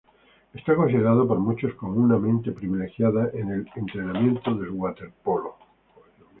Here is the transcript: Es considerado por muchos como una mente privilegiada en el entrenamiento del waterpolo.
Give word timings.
Es 0.51 0.63
considerado 0.63 1.27
por 1.27 1.37
muchos 1.37 1.75
como 1.75 1.93
una 1.93 2.17
mente 2.17 2.51
privilegiada 2.51 3.29
en 3.33 3.51
el 3.51 3.69
entrenamiento 3.75 4.55
del 4.55 4.71
waterpolo. 4.71 5.53